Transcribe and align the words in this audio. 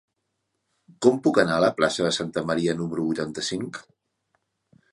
Com 1.05 1.19
puc 1.27 1.39
anar 1.43 1.59
a 1.59 1.63
la 1.65 1.69
plaça 1.81 2.03
de 2.07 2.11
Santa 2.19 2.45
Maria 2.53 2.75
número 2.81 3.05
vuitanta-cinc? 3.11 3.81